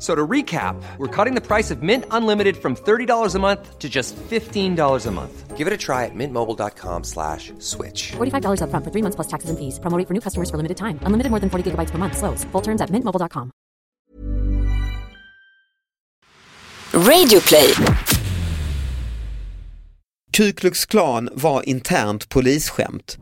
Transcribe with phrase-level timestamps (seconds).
[0.00, 3.78] F- So to recap, we're cutting the price of Mint Unlimited from $30 a month
[3.78, 5.56] to just $15 a month.
[5.58, 8.12] Give it a try at mintmobile.com slash switch.
[8.16, 9.78] $45 upfront for three months plus taxes and fees.
[9.78, 10.98] Promo rate for new customers for limited time.
[11.04, 12.16] Unlimited more than 40 gigabytes per month.
[12.16, 12.44] Slows.
[12.52, 13.50] Full terms at mintmobile.com.
[16.92, 17.74] Radioplay.
[20.32, 23.18] Ku Klux Klan var internt polisskämt.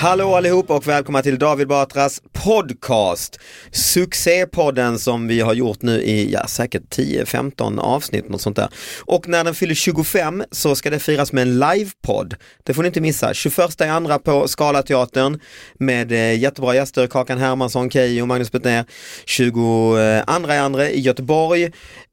[0.00, 3.40] Hallå allihop och välkomna till David Batras podcast.
[3.70, 8.68] Succépodden som vi har gjort nu i ja, säkert 10-15 avsnitt något sånt där.
[9.04, 12.34] Och när den fyller 25 så ska det firas med en livepodd.
[12.64, 13.34] Det får ni inte missa.
[13.34, 15.40] 21 i andra på Scalateatern
[15.78, 18.84] med eh, jättebra gäster, Kakan Hermansson, Keyyo, Magnus Betnér.
[19.24, 21.64] 22 eh, i andra i Göteborg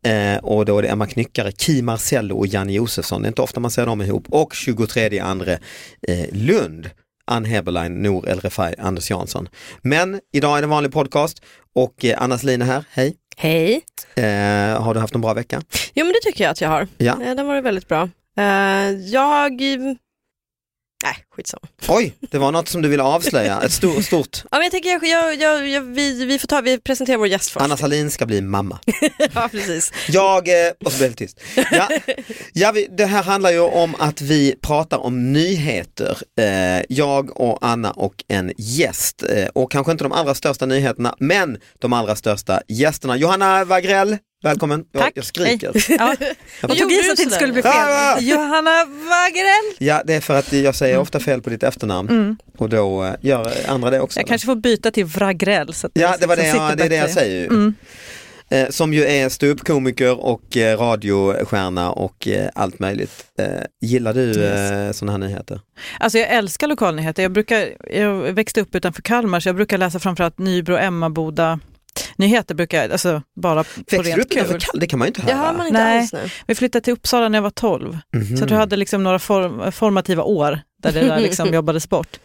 [0.05, 3.21] eh, och då är det Emma Knyckare, Ki Marcello och Janne Josefsson.
[3.21, 4.25] Det är inte ofta man ser dem ihop.
[4.29, 5.51] Och 23 i andra
[6.07, 6.89] eh, Lund.
[7.27, 9.49] Ann Heberlein, Nour El Refai, Anders Jansson.
[9.81, 11.41] Men idag är det en vanlig podcast
[11.75, 13.15] och eh, Anna Selin är här, hej.
[13.37, 13.81] Hej.
[14.15, 15.61] Eh, har du haft en bra vecka?
[15.93, 16.87] Jo men det tycker jag att jag har.
[16.97, 17.13] Ja.
[17.23, 18.09] Eh, Den var väldigt bra.
[18.37, 19.61] Eh, jag...
[21.03, 21.67] Nej, skitsamma.
[21.87, 24.43] Oj, det var något som du ville avslöja, ett stort, stort.
[24.51, 27.27] Ja, men jag tänker jag, jag, jag, jag, vi, vi får ta, vi presenterar vår
[27.27, 27.63] gäst först.
[27.63, 28.79] Anna Salin ska bli mamma.
[29.33, 29.93] ja, precis.
[30.07, 31.39] Jag, eh, och så blev det tyst.
[31.71, 31.89] Ja,
[32.53, 36.17] ja, vi, det här handlar ju om att vi pratar om nyheter.
[36.39, 39.23] Eh, jag och Anna och en gäst.
[39.23, 43.17] Eh, och kanske inte de allra största nyheterna, men de allra största gästerna.
[43.17, 44.85] Johanna Wagrell, välkommen.
[44.91, 45.11] Jag, Tack.
[45.15, 45.71] jag skriker.
[45.89, 46.15] Ja.
[46.61, 48.27] Jag tog i så att det inte skulle bli fel.
[48.27, 49.75] Johanna Wagrell.
[49.77, 53.13] Ja, det är för att jag säger ofta fel på ditt efternamn och då eh,
[53.21, 54.19] gör andra det också.
[54.19, 55.11] Jag kanske får byta till.
[55.11, 57.45] Så att Ja, det, var så det, jag, det är det jag säger ju.
[57.45, 57.73] Mm.
[58.49, 63.25] Eh, som ju är ståuppkomiker och eh, radiostjärna och eh, allt möjligt.
[63.39, 63.47] Eh,
[63.81, 65.59] gillar du eh, sådana här nyheter?
[65.99, 67.23] Alltså jag älskar lokalnyheter.
[67.23, 71.59] Jag, brukar, jag växte upp utanför Kalmar så jag brukar läsa framförallt Nybro, Emmaboda
[72.15, 74.59] nyheter brukar jag, alltså bara på du rent kul.
[74.59, 74.79] Kall?
[74.79, 75.45] Det kan man ju inte Det höra.
[75.45, 75.99] hör man inte Nej.
[75.99, 76.29] alls nu.
[76.47, 78.37] Vi flyttade till Uppsala när jag var 12, Mhm.
[78.37, 82.19] så jag hade liksom några form, formativa år där det där liksom jobbades bort.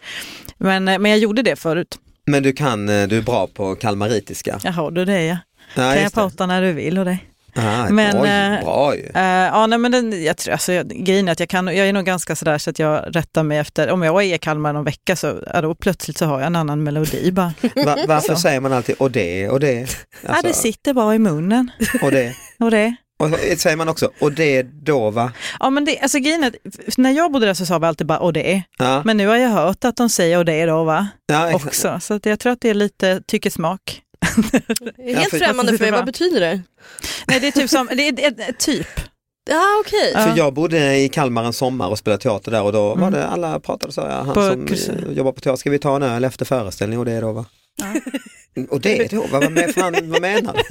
[0.57, 1.97] Men, eh, men jag gjorde det förut.
[2.25, 4.59] Men du kan, eh, du är bra på kalmaritiska.
[4.63, 5.37] Jaha, du det ja.
[5.75, 7.17] Ja, Kan jag prata när du vill och det.
[7.55, 9.11] Ah, Men, oj, eh, bra ju.
[9.15, 11.87] Eh, ja, nej, men den, jag tror, alltså, jag, grejen är att jag, kan, jag
[11.87, 14.73] är nog ganska sådär så att jag rättar mig efter, om jag är i Kalmar
[14.73, 17.53] någon vecka så ja, då plötsligt så har jag en annan melodi bara.
[17.85, 18.41] Va, varför så.
[18.41, 19.73] säger man alltid och det och det?
[19.79, 19.87] ja,
[20.21, 21.71] det Alltså, sitter bara i munnen.
[22.01, 22.33] och det.
[22.59, 22.95] Och det.
[23.19, 23.29] Och
[23.59, 25.31] säger man också och det då va?
[25.59, 26.53] Ja, men det, alltså, grejen är
[26.97, 28.63] när jag bodde där så sa vi alltid bara och det.
[28.79, 31.07] Ja, Men nu har jag hört att de säger och det då va?
[31.27, 31.99] ja, Också.
[32.01, 33.81] Så att jag tror att det är lite tyckesmak.
[33.83, 34.10] Det är
[34.97, 36.61] Helt främmande för mig, vad betyder det?
[37.27, 38.87] Nej, det är typ som, det är, det är, typ.
[39.49, 40.11] Ja okej.
[40.13, 40.19] Ja.
[40.21, 43.11] För jag bodde i Kalmar en sommar och spelade teater där och då var Mm.
[43.13, 44.01] det alla pratade så.
[44.01, 46.45] Ja, han På som kurs- eh, jobbar på teater, ska vi ta en öl efter
[46.45, 47.45] föreställning och det då va?
[48.69, 50.63] Och det då, vad, vad, fan, vad menar du?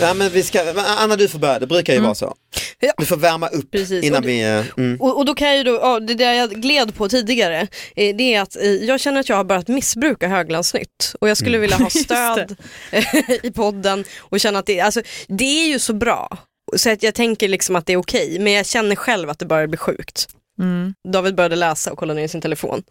[0.00, 0.60] Ja men vi ska,
[0.98, 2.34] Anna du får börja, det brukar ju vara så.
[2.80, 2.92] Ja.
[2.98, 4.04] Du får värma upp Precis.
[4.04, 5.00] innan Och vi, eh, mm.
[5.00, 7.60] Och, och då kan jag ju då, ja, det där jag gled på tidigare,
[7.96, 11.36] eh, det är att eh, jag känner att jag har börjat missbruka Höglandsnytt och jag
[11.36, 12.56] skulle vilja ha stöd
[13.42, 16.38] i podden och känna att det, alltså, det är ju så bra.
[16.76, 19.46] Så att jag tänker liksom att det är okej, men jag känner själv att det
[19.46, 20.28] börjar bli sjukt.
[21.08, 22.82] David började läsa och kolla ner i sin telefon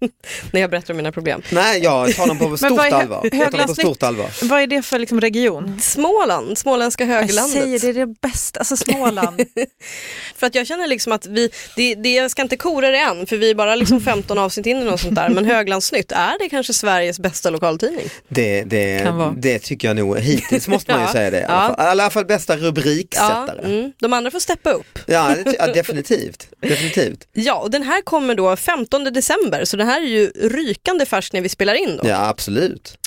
[0.52, 1.42] när jag berättade om mina problem.
[1.52, 3.28] Nej, jag tar dem på stort vad är allvar.
[3.32, 4.30] Jag tar på stort allvar.
[4.42, 5.78] Vad är det för liksom region?
[5.80, 7.62] Småland, småländska Jag höglandet.
[7.62, 9.40] säger det är det bästa, alltså Småland.
[10.36, 13.26] För att jag känner liksom att vi, det, det, jag ska inte kora det än
[13.26, 15.28] för vi är bara liksom 15 avsnitt in eller något sånt där.
[15.28, 18.06] Men Höglandsnytt, är det kanske Sveriges bästa lokaltidning?
[18.28, 19.34] Det, det, Kan vara.
[19.38, 21.12] det tycker jag nog, hittills måste man ju Ja.
[21.12, 21.40] säga det.
[21.40, 21.74] I alla, Ja.
[21.76, 21.86] fall.
[21.86, 23.60] I alla fall bästa rubriksättare.
[23.62, 24.98] Ja, mm, de andra får steppa upp.
[25.06, 26.48] ja, det, ja definitivt.
[26.60, 27.11] definitivt.
[27.32, 31.32] Ja, och den här kommer då 15 december så den här är ju rykande färsk
[31.32, 32.08] när vi spelar in då.
[32.08, 32.98] Ja, absolut.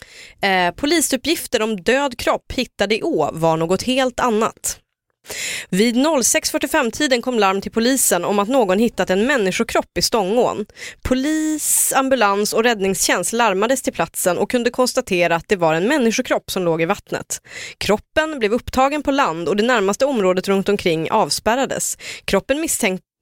[0.42, 4.80] Eh, polisuppgifter om död kropp hittade i Å var något helt annat.
[5.70, 10.66] Vid 06.45-tiden kom larm till polisen om att någon hittat en människokropp i Stångån.
[11.04, 16.52] Polis, ambulans och räddningstjänst larmades till platsen och kunde konstatera att det var en människokropp
[16.52, 17.42] som låg i vattnet.
[17.78, 21.98] Kroppen blev upptagen på land och det närmaste området runt omkring avspärrades.
[22.26, 22.62] Kroppen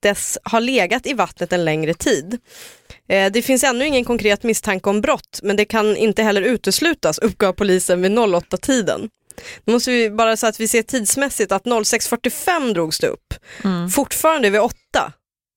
[0.04, 2.38] misstänktes ha legat i vattnet en längre tid.
[3.08, 7.18] Eh, Det finns ännu ingen konkret misstanke om brott, men det kan inte heller uteslutas,
[7.18, 9.08] uppgav polisen vid 08-tiden.
[9.66, 13.34] Nu måste vi bara så att vi ser tidsmässigt att 06.45 drogs det upp.
[13.94, 15.12] Fortfarande vid 8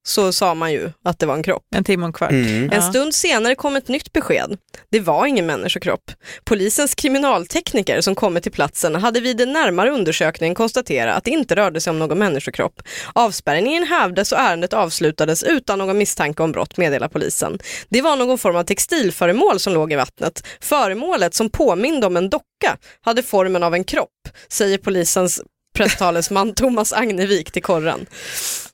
[0.08, 1.64] så sa man ju att det var en kropp.
[1.76, 2.32] En timme och en kvart.
[2.32, 2.72] Mm.
[2.72, 4.58] En stund senare kom ett nytt besked.
[4.92, 6.12] Det var ingen människokropp.
[6.44, 11.56] Polisens kriminaltekniker som kommit till platsen hade vid en närmare undersökning konstaterat att det inte
[11.56, 12.82] rörde sig om någon människokropp.
[13.14, 17.60] Avspärrningen hävdes och ärendet avslutades utan någon misstanke om brott, meddelar polisen.
[17.90, 20.48] Det var någon form av textilföremål som låg i vattnet.
[20.62, 25.42] Föremålet som påminde om en docka hade formen av en kropp, säger polisens
[25.78, 28.06] presstalesman Thomas Agnevik till korren.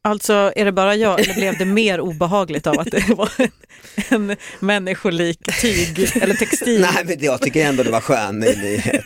[0.01, 3.49] Alltså är det bara jag eller blev det mer obehagligt av att det var en,
[4.29, 6.81] en människolik tyg eller textil?
[6.81, 9.03] Nej, men jag tycker ändå det var skön nyhet.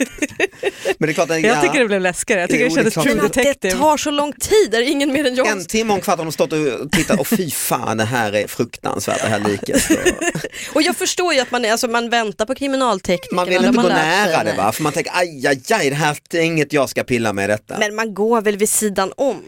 [0.97, 2.83] Men det är klart, att- Jag ja, tycker det blev läskigare, jag tycker Jo, det
[2.83, 3.73] det kändes true det- Men att det detective.
[3.81, 6.17] tar så lång tid, är det ingen mer än jag en timme och en kvart
[6.17, 9.89] har de stått och tittat och fy fan det här är fruktansvärt det här liket.
[9.89, 13.35] Och Och jag förstår ju att man, är, alltså, man väntar på kriminalteknikerna.
[13.35, 15.95] man vill inte har gå nära det va, för man tänker aj, aj, aj, det
[15.95, 17.75] här är inget jag ska pilla med detta.
[17.79, 19.43] Men man går väl vid sidan om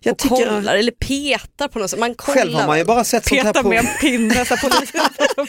[0.00, 1.98] jag och tycker, kollar eller petar på något sätt.
[2.00, 2.38] Man kollar.
[2.38, 4.68] själv har man ju bara sett sånt här på, med en pinne så på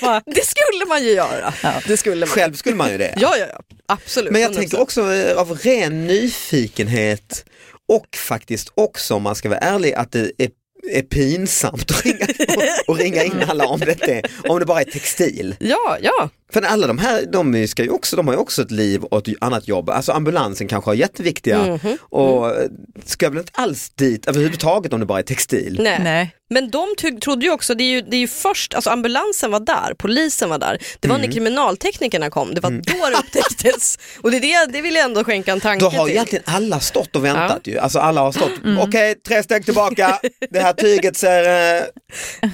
[0.02, 1.54] bara, Det skulle man ju göra.
[1.88, 2.30] Det skulle man.
[2.30, 3.14] själv skulle man ju det.
[3.18, 3.60] Ja, ja, ja.
[3.88, 4.32] Absolut.
[4.32, 4.56] Men jag 100%.
[4.56, 7.46] tänker också eh, av ren nyfikenhet
[7.88, 10.50] och faktiskt också om man ska vara ärlig att det är,
[10.92, 12.28] är pinsamt att ringa,
[12.88, 15.56] och ringa in alla om det, är, om det bara är textil.
[15.60, 16.30] Ja, ja.
[16.54, 19.28] För alla de här, de, ska ju också, de har ju också ett liv och
[19.28, 19.90] ett annat jobb.
[19.90, 21.98] Alltså ambulansen kanske har jätteviktiga Mhm.
[22.02, 22.68] och eh,
[23.06, 25.80] ska väl inte alls dit överhuvudtaget om det bara är textil.
[25.84, 26.00] Nej.
[26.04, 26.36] nej.
[26.50, 26.88] Men de
[27.22, 30.50] trodde ju också, det är ju, det är ju först, alltså ambulansen var där, polisen
[30.50, 30.78] var där.
[31.00, 31.28] Det var Mm.
[31.28, 33.98] när kriminalteknikerna kom, det var då det upptäcktes.
[34.22, 36.16] Och det, är det, det vill jag ändå skänka en tanke Då har till.
[36.16, 37.78] egentligen alla stått och väntat ju.
[37.78, 38.52] Alltså alla har stått,
[38.82, 40.20] okej tre steg tillbaka,
[40.50, 41.44] det här tyget ser,
[41.78, 41.84] eh,
[42.42, 42.50] Eh,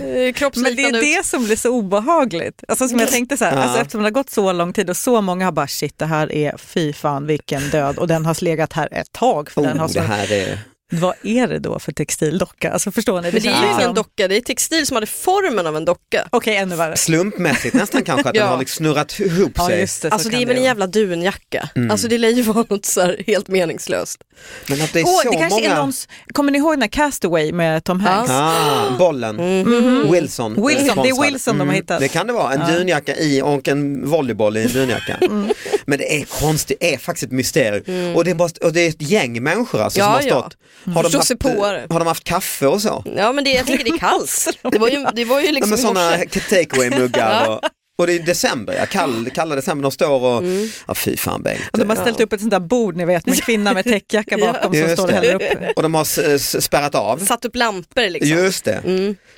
[0.56, 1.02] Men det är ut.
[1.02, 2.64] det som blir så obehagligt.
[2.68, 3.64] Alltså som jag tänkte så här, Ja.
[3.64, 6.06] alltså eftersom det har gått så lång tid och så många har bara shit det
[6.06, 9.50] här är fy fan vilken död och den har legat här ett tag.
[9.50, 10.60] För den har oh, så, det här är,
[10.94, 12.72] Vad är det då för textildocka?
[12.72, 13.32] Alltså förstår ni?
[13.32, 16.28] Men det är ju ingen docka, det är textil som hade formen av en docka.
[16.30, 16.98] Okej, ännu värre.
[16.98, 18.42] slumpmässigt nästan kanske att Ja.
[18.42, 19.80] den har liksom snurrat ihop Ja, sig.
[19.80, 21.70] just det, så Alltså det är väl en jävla dunjacka.
[21.76, 21.92] Mm.
[21.92, 24.24] Alltså det lär ju vara något så här helt meningslöst.
[24.68, 25.72] Men att det är Åh, så det kanske många...
[25.72, 28.32] är någons, kommer ni ihåg den här Castaway med Tom Hanks?
[28.32, 29.38] Ah, bollen,
[30.12, 30.52] Wilson.
[30.54, 30.68] Mhm.
[30.68, 31.22] Wilson, det är.
[31.32, 32.00] Wilson de har hittat.
[32.00, 35.18] Det kan det vara, en dunjacka i och en volleyboll i en dunjacka.
[35.32, 35.50] Mm.
[35.86, 38.16] Men det är konstigt, det är faktiskt ett mysterium.
[38.16, 40.50] Och, det är bara, och det är ett gäng människor alltså, som Ja, har ja.
[40.82, 40.94] Stått.
[40.96, 41.88] Har, de haft, sig på det.
[41.90, 43.04] har de haft kaffe och så?
[43.16, 44.48] Ja men det, jag tänker det är kallt.
[44.72, 46.40] Det var ju, det var ju liksom sådana morse.
[46.40, 47.48] takeaway-muggar.
[47.50, 47.60] och,
[47.98, 50.70] och det är december, ja, kall, kalla december, de står och, Mm.
[50.88, 51.62] ja fy fan Bengt.
[51.74, 53.84] Och de har ställt upp ett sånt där bord ni vet med en kvinna med
[53.86, 55.76] täckjacka bakom som Just står och häller upp.
[55.78, 57.18] Och de har spärrat av.
[57.18, 58.30] Satt upp lampor liksom.
[58.38, 58.82] Just det,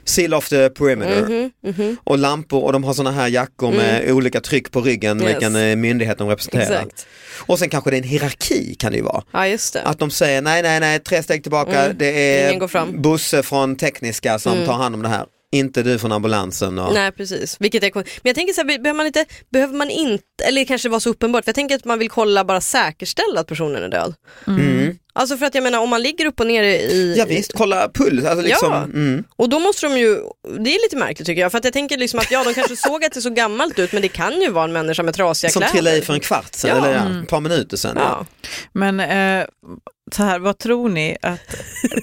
[0.05, 1.49] seal of the perimeter.
[1.67, 5.29] Mhm, Och lampor och de har sådana här jackor med olika tryck på ryggen, Yes.
[5.31, 6.63] vilken eh, myndighet de representerar.
[6.63, 7.07] Exakt.
[7.45, 9.23] Och sen kanske det är en hierarki kan det ju vara.
[9.31, 9.81] Ja just det.
[9.81, 11.97] Att de säger nej, nej, nej, tre steg tillbaka, Mm.
[11.97, 12.41] det.
[12.41, 12.95] Mm.
[12.95, 15.25] är Bosse från tekniska som tar hand om det här.
[15.51, 16.79] Inte du från ambulansen.
[16.79, 16.93] Och...
[16.93, 20.23] Nej precis, vilket är Men jag tänker så här, behöver man inte, behöver man inte,
[20.47, 23.39] eller kanske det var så uppenbart, för jag tänker att man vill kolla, bara säkerställa
[23.39, 24.13] att personen är död.
[24.47, 24.97] Mm.
[25.15, 27.15] Alltså för att jag menar om man ligger upp och ner i...
[27.17, 28.25] Ja visst, kolla puls.
[28.25, 28.83] Alltså liksom, Ja.
[28.83, 29.23] mm.
[29.35, 30.15] Och då måste de ju,
[30.59, 32.75] det är lite märkligt tycker jag, för att jag tänker liksom att ja de kanske
[32.75, 35.51] såg att det såg gammalt ut men det kan ju vara en människa med trasiga
[35.51, 35.71] Som kläder.
[35.73, 36.85] trillade i för en kvart sedan, Ja.
[36.85, 37.95] eller ja, ett par minuter sedan.
[37.99, 38.25] Ja.
[38.73, 39.45] Men eh,
[40.15, 41.55] så här, vad tror ni att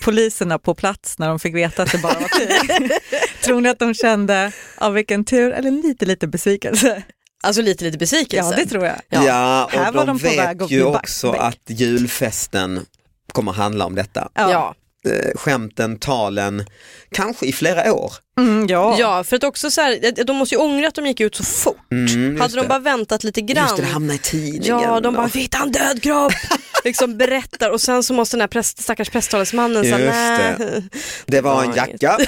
[0.03, 2.91] poliserna på plats när de fick veta att det bara var tyg,
[3.43, 7.03] tror ni att de kände av vilken tur eller lite lite besvikelse?
[7.43, 8.51] Alltså lite lite besvikelse.
[8.57, 8.97] Ja det tror jag.
[9.09, 9.23] Ja.
[9.27, 11.41] Ja, Här och var de, de på väg vet ju också back.
[11.41, 12.87] att julfesten
[13.33, 14.29] kommer handla om detta.
[14.35, 14.75] Ja.
[15.07, 16.65] eh, skämten, talen,
[17.13, 18.13] kanske i flera år.
[18.39, 18.97] Mm, ja.
[18.99, 21.45] Ja, för att också så här, de måste ju ångra att de gick ut så
[21.45, 21.77] fort.
[21.93, 22.69] Mm, Hade de det.
[22.69, 23.65] bara väntat lite grann.
[23.65, 24.81] Just det, det hamnar i tidningen.
[24.81, 26.33] Ja, de bara, vi hittade en död kropp.
[26.85, 30.55] liksom berättar och sen så måste den här präst, stackars prästtalesmannen säga nej.
[30.59, 30.83] det.
[31.27, 32.19] Det var en Ja, jacka.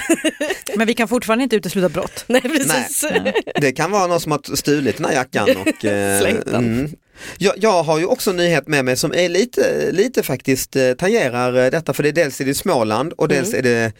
[0.75, 2.23] Men vi kan fortfarande inte utesluta brott.
[2.27, 3.05] Nej, precis.
[3.61, 6.55] Det kan vara någon som har stulit den här jackan och eh, Slängt den.
[6.55, 6.91] mm.
[7.37, 10.93] Jag, jag har ju också en nyhet med mig som är lite, lite faktiskt eh,
[10.93, 13.93] tangerar eh, detta för det är dels är det Småland och dels är det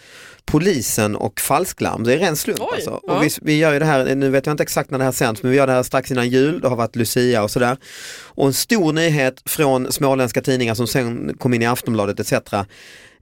[0.45, 2.03] polisen och falsklarm.
[2.03, 2.99] Det är ren slump Oj, alltså.
[3.03, 3.13] ja.
[3.13, 5.11] Och vi, vi gör ju det här, nu vet jag inte exakt när det här
[5.11, 7.77] sänds men vi gör det här strax innan jul, det har varit Lucia och sådär.
[8.23, 12.33] Och en stor nyhet från småländska tidningar som sen kom in i Aftonbladet etc.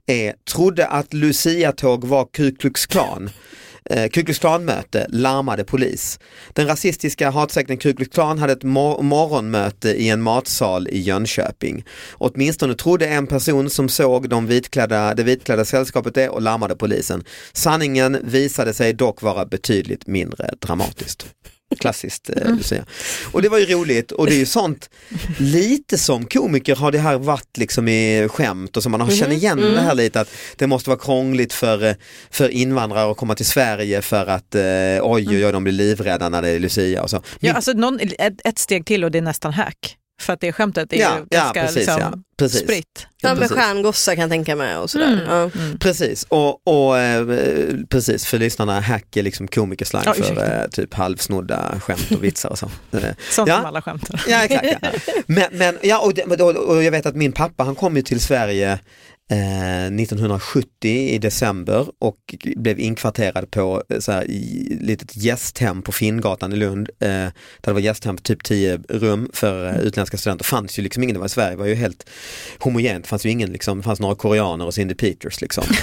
[0.06, 3.30] är, trodde att Lucia-tåg var Ku Klux Klan.
[3.90, 6.18] Eh, Ku Klux Klan-möte larmade polis.
[6.52, 11.84] Den rasistiska hatsekten Ku Klux Klan hade ett mor- morgonmöte i en matsal i Jönköping.
[12.12, 17.24] Åtminstone trodde en person som såg de vitklädda, det vitklädda sällskapet det och larmade polisen.
[17.52, 21.26] Sanningen visade sig dock vara betydligt mindre dramatiskt.
[21.80, 22.84] Klassiskt eh, Lucia.
[23.32, 24.90] Och det var ju roligt och det är ju sånt,
[25.38, 29.34] lite som komiker har det här varit liksom i skämt och så man har känner
[29.34, 31.94] igen det här lite att det måste vara krångligt för, eh,
[32.30, 34.62] för invandrare att komma till Sverige för att eh,
[35.02, 37.16] oj oj oj de blir livrädda när det är Lucia och så.
[37.16, 39.96] Ja, Min- alltså någon, ett, ett steg till och det är nästan hack.
[40.22, 42.60] För att det skämtet är Ja, ju ja, ganska precis, liksom, ja, precis.
[42.60, 43.06] spritt.
[43.22, 43.56] Ja, med precis.
[43.56, 45.26] stjärngossar kan jag tänka mig och sådär.
[45.28, 45.50] Ja.
[45.80, 47.26] Precis, och, och eh,
[47.90, 52.48] precis för lyssnarna, hack är liksom komikerslang Ja, för eh, typ halvsnodda skämt och vitsar
[52.48, 52.66] och så.
[52.92, 53.00] Eh,
[53.30, 53.56] Sånt Ja.
[53.56, 54.24] som alla skämtar.
[54.28, 54.66] Ja exakt.
[54.82, 54.88] Ja.
[55.26, 58.20] Men, men, ja, och, och, och jag vet att min pappa han kom ju till
[58.20, 58.78] Sverige
[59.32, 65.92] eh, 1970 i december och blev inkvarterad på eh, så här, i litet gästhem på
[65.92, 66.90] Finngatan i Lund.
[67.00, 70.44] Eh, där det var gästhem på typ 10 rum för eh, utländska studenter.
[70.44, 72.08] fanns ju liksom ingen, det var i Sverige var ju helt
[72.58, 75.64] homogent, det fanns ju ingen liksom, det fanns några koreaner och Cindy Peters liksom.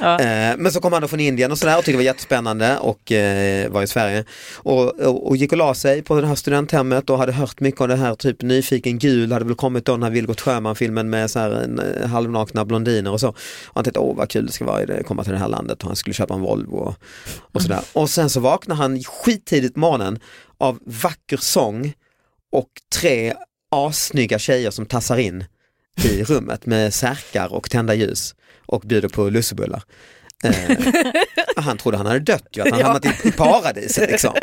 [0.00, 2.02] Eh, Eh, Men så kom han då från Indien och sådär och tyckte det var
[2.02, 4.24] jättespännande och eh, var i Sverige.
[4.54, 7.80] Och, och, och gick och la sig på det här studenthemmet och hade hört mycket
[7.80, 11.30] av det här, typ Nyfiken gul hade väl kommit då den här Vilgot Sjöman-filmen med
[11.30, 12.08] så här, en, eh,
[12.54, 13.28] halvnakna blondiner och så.
[13.28, 15.82] Och han tänkte, åh vad kul det ska vara att komma till det här landet
[15.82, 16.94] och han skulle köpa en Volvo och,
[17.52, 17.82] och sådär.
[17.92, 20.18] Och sen så vaknar han skittidigt på morgonen
[20.58, 21.94] av vacker sång
[22.52, 22.70] och
[23.00, 23.34] tre
[23.70, 25.44] assnygga tjejer som tassar in
[26.04, 28.34] i rummet med särkar och tända ljus
[28.66, 29.82] och bjuder på lussebullar.
[30.44, 30.76] Eh,
[31.56, 32.86] han trodde han hade dött ju, att han Ja.
[32.86, 34.34] hamnat i, i paradiset liksom.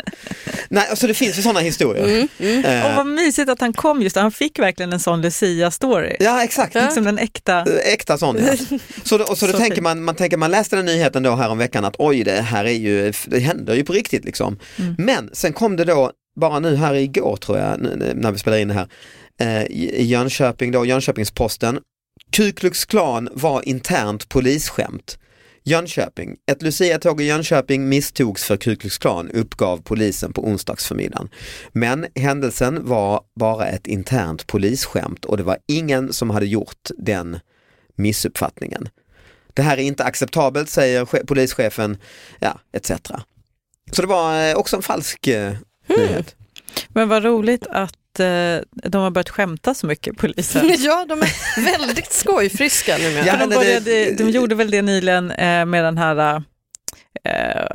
[0.68, 2.28] Nej, alltså det finns ju sådana historier.
[2.38, 4.16] Eh, Och vad mysigt att han kom just.
[4.16, 6.16] Han fick verkligen en sån Lucia-story.
[6.20, 7.58] ja exakt, Liksom den äkta.
[7.58, 8.54] Eh, äkta sån ja.
[9.04, 9.82] Så då, och så då Så tänker fint.
[9.84, 12.64] man, man tänker man läste den nyheten då här om veckan att oj det här
[12.64, 14.58] är ju, det händer ju på riktigt liksom.
[14.78, 14.94] Mm.
[14.98, 17.80] Men sen kom det då, bara nu här igår tror jag,
[18.14, 18.88] när vi spelar in det här,
[19.40, 21.78] eh, i Jönköping då, Jönköpings-Posten,
[22.36, 25.18] Ku Klux Klan var internt polisskämt.
[25.64, 26.36] Jönköping.
[26.50, 31.28] Ett Lucia-tåg i Jönköping misstogs för Ku Klux Klan uppgav polisen på onsdagsförmiddagen.
[31.72, 37.38] Men händelsen var bara ett internt polisskämt och det var ingen som hade gjort den
[37.96, 38.88] missuppfattningen.
[39.54, 41.96] Det här är inte acceptabelt säger che- polischefen,
[42.40, 42.90] ja, etc.
[43.92, 45.52] Så det var eh, också en falsk eh,
[45.88, 46.36] nyhet.
[46.88, 50.74] Men vad roligt att eh, de har börjat skämta så mycket, polisen.
[50.78, 53.26] ja, de är väldigt skojfriska numera.
[53.26, 56.42] Ja, de, började, de gjorde väl det nyligen eh, med den här
[57.24, 57.66] eh,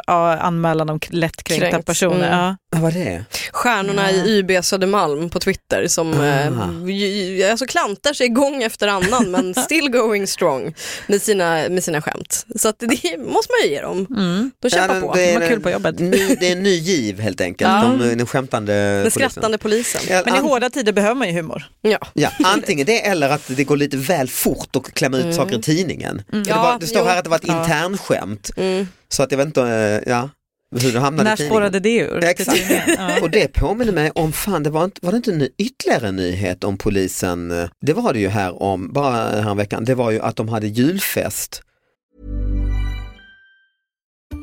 [0.46, 2.27] anmälan om lättkränkta Kränkt, personer.
[2.27, 2.39] mm.
[2.39, 2.58] Ja.
[2.76, 3.26] Vad det?
[3.52, 6.88] Stjärnorna i YB Södermalm på Twitter som eh, Ah.
[6.90, 10.74] ju- alltså klantar sig gång efter annan men still going strong
[11.08, 12.46] med sina, med sina skämt.
[12.56, 14.08] Så att det måste man ju ge dem.
[14.10, 14.52] Mm.
[14.62, 15.14] De kämpar Ja, på.
[15.16, 16.00] det är De kul på jobbet.
[16.00, 17.96] Ny, det är en ny giv helt enkelt, Ja.
[18.00, 19.30] de, den skämtande Den polisen.
[19.30, 20.02] skrattande polisen.
[20.10, 21.64] Ja, Men i hårda tider behöver man ju humor.
[21.82, 21.98] Ja.
[22.14, 25.62] Ja, antingen det eller att det går lite väl fort att klämma ut saker i
[25.62, 26.22] tidningen.
[26.32, 27.08] Det, Ja, var, det står jo.
[27.08, 27.62] här att det var ett Ja.
[27.64, 28.88] internskämt, Mm.
[29.10, 30.30] så att jag vet inte eh, ja,
[30.72, 32.24] hur det hamnade När spårade det ur?
[32.24, 32.72] Exakt.
[32.98, 33.18] Ja.
[33.22, 36.08] Och det påminner mig om, fan det var inte, var det inte en ny- ytterligare
[36.08, 40.12] en nyhet om polisen, det var det ju här om, bara här veckan, det var
[40.12, 41.62] ju att de hade julfest.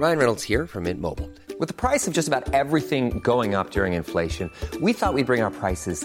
[0.00, 1.28] Ryan Reynolds here from Mint Mobile.
[1.60, 4.50] With the price of just about everything going up during inflation,
[4.80, 6.04] we thought we'd bring our prices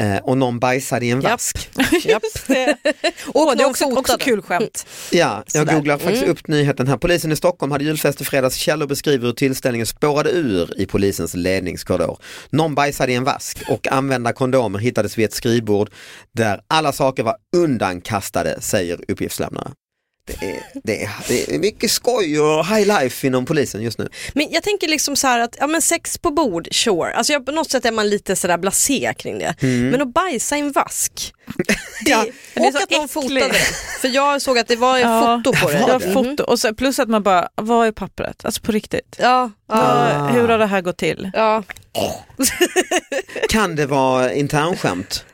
[0.00, 1.32] Eh, och någon bajsade i en Japp.
[1.32, 1.68] vask.
[2.04, 2.22] Japp.
[3.34, 4.86] Åh, det är också, också kul skämt.
[5.10, 5.74] Ja, jag Sådär.
[5.74, 6.32] googlar faktiskt Mm.
[6.32, 6.96] upp nyheten här.
[6.96, 8.54] Polisen i Stockholm hade julfest i fredags.
[8.56, 12.18] Källor beskriver hur tillställningen spårade ur i polisens ledningskorridor.
[12.50, 15.90] Någon bajsade i en vask och använda kondomer hittades vid ett skrivbord
[16.32, 19.70] där alla saker var undankastade, säger uppgiftslämnare.
[20.26, 24.08] Det är, det, är, det är mycket skoj och high life inom polisen just nu.
[24.34, 27.14] Men jag tänker liksom så här att, ja men sex på bord, sure.
[27.14, 29.54] Alltså jag, på något sätt är man lite sådär blasé kring det.
[29.60, 31.32] Men att bajsa i en vask.
[32.04, 33.54] Det, Ja, det är och så att någon fotade det.
[34.00, 35.84] För jag såg att det var Ja, foto på det.
[35.88, 36.12] Ja, Mhm.
[36.14, 36.42] foto.
[36.44, 38.44] Och så, plus att man bara, vad är pappret?
[38.44, 39.16] Alltså på riktigt.
[39.18, 41.30] Ja, ja, Vad- Hur har det här gått till?
[41.34, 41.62] ja.
[43.48, 45.24] Kan det vara internskämt?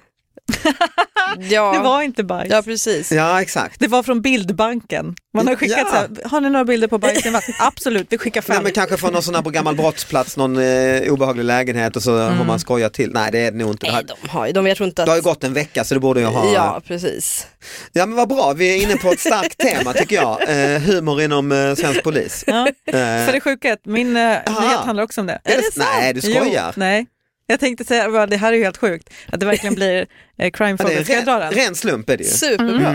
[1.38, 1.72] Ja.
[1.72, 2.50] Det var inte bajs.
[2.50, 3.12] ja precis.
[3.12, 3.80] Ja, exakt.
[3.80, 5.14] Det var från bildbanken.
[5.34, 5.86] Man har skickat Ja.
[5.90, 7.24] så här, har ni några bilder på bajs?
[7.60, 8.62] Absolut, vi skickar Nej, fem.
[8.64, 12.18] men kanske från någon sån här på gammal brottsplats, någon eh, obehaglig lägenhet och så
[12.18, 13.10] har man skojat till.
[13.12, 13.86] Nej det är det nog inte.
[13.86, 15.06] Det, Nej, här, de har ju, de, jag tror inte att...
[15.06, 16.52] det har ju gått en vecka så det borde jag ha.
[16.52, 17.46] Ja, precis.
[17.92, 20.42] Ja men vad bra, vi är inne på ett starkt tema tycker jag.
[20.74, 22.44] Eh, humor inom eh, svensk polis.
[22.46, 22.66] Ja.
[22.86, 22.92] Eh,
[23.26, 25.40] För det sjuka är att min uh, nyhet handlar också om det.
[25.44, 26.66] är det Nej du skojar.
[26.76, 27.06] Jo, nej.
[27.50, 30.06] Jag tänkte säga, bara, det här är ju helt sjukt, att det verkligen blir
[30.38, 32.30] eh, crime Ja, det är ren, ren slump är det ju.
[32.30, 32.90] Superbra.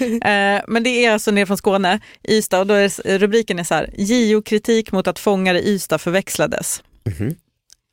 [0.00, 3.74] Eh, men det är alltså ner från Skåne, Ystad, och då är rubriken är så
[3.74, 6.82] här, JO-kritik mot att fångar i Ystad förväxlades.
[7.04, 7.34] Mhm.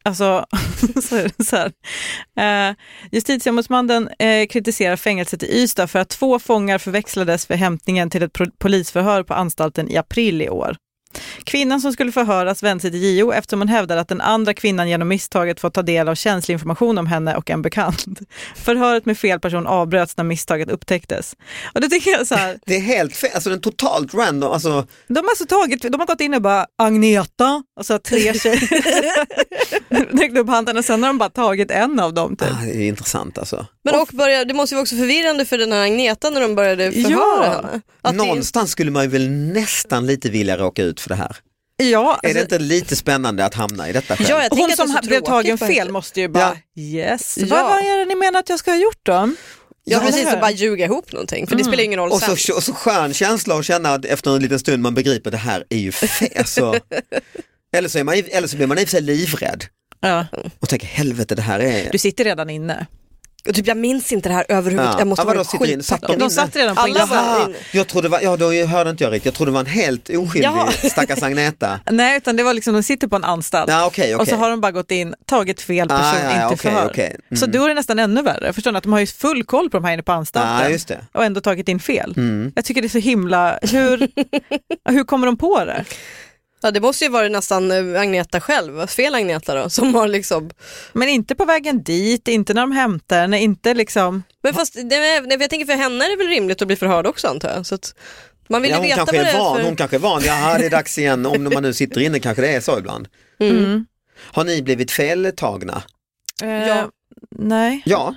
[0.03, 0.45] Alltså,
[1.03, 1.71] så är det så här.
[2.69, 2.75] Eh,
[3.11, 8.37] justitieombudsmannen eh, kritiserar fängelset i Ystad för att två fångar förväxlades vid hämtningen till ett
[8.57, 10.77] polisförhör på anstalten i april i år.
[11.43, 14.89] Kvinnan som skulle förhöras vände sig till JO eftersom hon hävdade att den andra kvinnan
[14.89, 18.05] genom misstaget fått ta del av känslig information om henne och en bekant.
[18.55, 21.35] Förhöret med fel person avbröts när misstaget upptäcktes.
[21.73, 24.87] Och det tycker jag så här, Det är helt fel, alltså den totalt random, alltså
[25.07, 30.19] de har alltså tagit, de har gått in och bara Agneta, och så tre tjejer,
[30.19, 32.35] räckt upp handen och sen har de bara tagit en av dem.
[32.35, 32.47] Typ.
[32.51, 33.65] ah, det är intressant alltså.
[33.83, 36.55] Men och börja, det måste ju vara också förvirrande för den här Agneta när de
[36.55, 37.09] började förhöra
[37.45, 37.51] Ja.
[37.55, 37.81] henne.
[38.01, 41.35] Att det- Någonstans skulle man ju väl nästan lite vilja råka ut för det här.
[41.77, 44.29] Ja, är det alltså, inte lite spännande att hamna i detta själv?
[44.29, 47.45] Ja, jag hon som blev tagen fel måste ju bara, yes, Ja.
[47.49, 49.33] vad, vad är det ni menar att jag ska ha gjort då?
[49.83, 52.37] Ja precis, och bara ljuga ihop någonting för det spelar ingen roll Och sen.
[52.37, 55.37] så, och så skön känsla att känna att efter en liten stund man begriper det
[55.37, 56.45] här är ju fel.
[56.45, 56.75] Så,
[57.77, 59.65] eller, så är man, eller så blir man i och för sig livrädd
[60.01, 60.25] Ja.
[60.59, 61.91] och tänker helvete det här är...
[61.91, 62.85] Du sitter redan inne.
[63.47, 64.99] Och typ, jag minns inte det här överhuvudtaget, Ja.
[64.99, 66.19] jag måste Ja, vara skitpackad.
[66.19, 69.25] De satt redan på Alla var- jag trodde var, ja då hörde inte jag riktigt,
[69.25, 70.71] jag trodde det var en helt oskyldig Jaha.
[70.71, 71.79] stackars Agneta.
[71.91, 74.49] Nej, utan det var liksom, de sitter på en anstalt Ja, okej, och så har
[74.49, 76.89] de bara gått in, tagit fel person, Ah, ja, ja, inte okej, förhör.
[76.89, 77.15] okej.
[77.31, 77.39] Mm.
[77.39, 78.53] Så då är det nästan ännu värre.
[78.53, 78.77] Förstår ni?
[78.77, 80.99] Att de har ju full koll på de här inne på anstalten Ja, just det.
[81.11, 82.13] och ändå tagit in fel.
[82.17, 82.51] Mm.
[82.55, 84.07] Jag tycker det är så himla, hur,
[84.89, 85.85] hur kommer de på det?
[86.61, 90.49] Ja det måste ju vara nästan eh, Agneta själv, fel Agneta då, som har liksom
[90.93, 94.23] Men inte på vägen dit, inte när de hämtar henne, inte liksom...
[94.43, 94.75] Men fast
[95.29, 97.65] jag tänker för henne är det väl rimligt att bli förhörd också antar jag.
[97.65, 97.95] Så att
[98.49, 99.63] man vill Ja, hon veta kanske vad det är van, för...
[99.63, 102.41] hon kanske är van, ja det är dags igen, om man nu sitter inne kanske
[102.41, 103.07] det är så ibland.
[103.39, 103.85] Mm.
[104.17, 105.83] Har ni blivit feltagna?
[106.43, 106.89] Eh, Ja.
[107.31, 107.81] Nej.
[107.85, 108.15] Ja,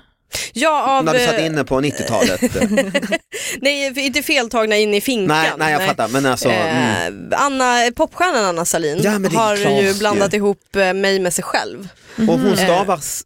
[0.53, 1.05] Ja, av...
[1.05, 2.41] när du satt eh, inne på 90-talet.
[3.61, 5.37] Nej, inte feltagna in i finkan.
[5.37, 6.49] nej, nej, jag fattar, men alltså.
[6.49, 7.33] Mm.
[7.33, 10.37] Eh, Anna, popstjärnan Anna Salin Ja, har ju blandat ju.
[10.37, 11.89] ihop eh, mig med sig själv.
[12.19, 13.23] Och hon stavar, s-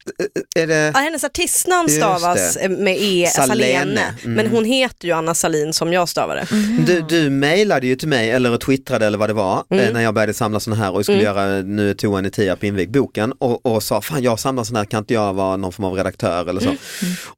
[0.57, 4.15] är det, Ja, hennes artistnamn stavas eh, med E, Salene.
[4.25, 4.35] Mm.
[4.37, 6.47] men hon heter ju Anna Salin som jag stavade.
[6.87, 9.85] du, du mejlade ju till mig eller twittrade eller vad det var Mm.
[9.85, 12.65] eh, när jag började samla sådana här och skulle göra Nu är toan i Tierp
[12.65, 15.73] invig boken och, och sa fan jag samlar sådana här, kan inte jag vara någon
[15.73, 16.67] form av redaktör eller så.
[16.67, 16.77] Mm.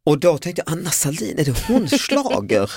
[0.04, 2.70] Och då tänkte jag Anna Salin, är det hon slager?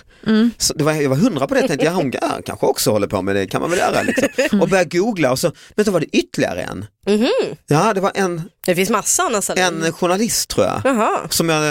[0.75, 3.21] Det var, jag var hundra på det, tänkte jag hon ja, kanske också håller på
[3.21, 4.27] med det, kan man väl göra liksom.
[4.61, 6.85] Och började googla och så, men då var det ytterligare en.
[7.07, 7.27] Mhm.
[7.67, 9.63] Ja det var en, Det finns massa Anna Salin.
[9.63, 10.81] en journalist tror jag.
[10.83, 11.27] Jaha.
[11.29, 11.63] Som jag,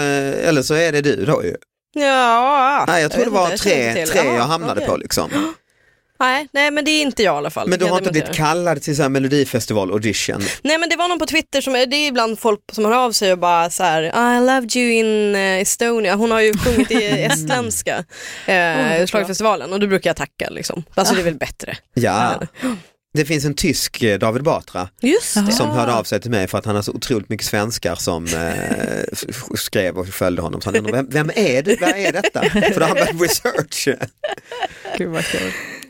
[0.43, 1.55] eller så är det du då ju.
[1.93, 4.13] Ja, Nej jag tror det vet var inte, jag tre, till.
[4.13, 4.87] tre jag hamnade okej.
[4.87, 5.53] på liksom.
[6.19, 7.67] Nej, nej, men det är inte jag i alla fall.
[7.67, 10.41] Men du har jag inte blivit kallad till så här melodifestival audition?
[10.61, 13.11] Nej men det var någon på Twitter som, det är ibland folk som hör av
[13.11, 14.03] sig och bara så här,
[14.37, 16.15] I loved you in eh, Estonia.
[16.15, 17.97] Hon har ju sjungit i estländska
[18.45, 20.83] eh, schlagerfestivalen och då brukar jag tacka liksom.
[20.95, 21.77] Alltså det är väl bättre.
[21.93, 22.41] Ja.
[23.13, 24.87] Det finns en tysk, eh, David Batra,
[25.51, 28.25] som hörde av sig till mig för att han har så otroligt mycket svenskar som
[28.25, 29.15] eh,
[29.55, 30.61] skrev och följde honom.
[30.61, 31.81] Så han undrade, vem, vem är det?
[31.81, 32.41] Vad är detta?
[32.49, 33.87] För då har han börjat research.
[34.97, 35.15] Gud.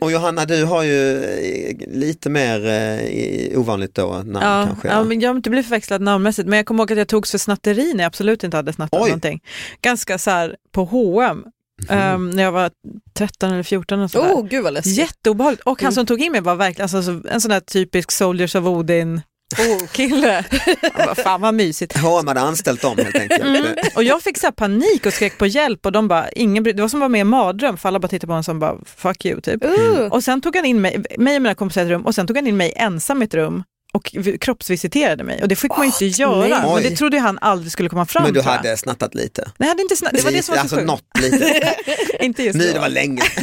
[0.00, 4.88] Och Johanna, du har ju eh, lite mer eh, ovanligt då namn Ja, kanske.
[4.88, 7.30] ja, men jag har inte blivit förväxlad namnmässigt, men jag kommer ihåg att jag togs
[7.30, 9.08] för snatteri när jag absolut inte hade snattat Oj.
[9.08, 9.40] någonting.
[9.80, 11.44] Ganska så här på H&M
[11.88, 12.70] ehm, när jag var
[13.14, 14.32] 13 eller 14 och sådär.
[14.34, 14.96] Oh, gud vad läskigt.
[14.98, 15.62] Jätteobehagligt.
[15.62, 15.92] Och han Mm.
[15.94, 19.20] som tog in mig var verkligen alltså, så- en sån där typisk Soldiers of Odin
[19.58, 19.86] Oh.
[19.86, 20.44] kille.
[20.96, 21.96] Bara, Fan vad mysigt.
[21.98, 23.42] H&M hade anställt dem helt enkelt.
[23.42, 23.66] Mm.
[23.96, 26.80] Och jag fick så här panik och skrek på hjälp och de bara, ingen, det
[26.80, 28.58] var som att vara med i en mardröm för alla bara tittade på honom som
[28.58, 29.64] bara fuck you typ.
[29.64, 30.00] Uh.
[30.10, 32.26] Och sen tog han in mig, mig och mina kompisar i ett rum och sen
[32.26, 33.62] tog han in mig ensam i ett rum
[33.94, 36.48] och vi- kroppsvisiterade mig och det fick man ju inte göra.
[36.48, 36.74] nej.
[36.74, 39.42] Men det trodde han aldrig skulle komma fram Men du hade snattat lite?
[39.42, 40.16] Nej, jag hade inte snabbt.
[40.16, 41.74] Det var det som var så alltså något lite.
[42.20, 42.72] Inte just Nu då.
[42.72, 43.22] det var länge.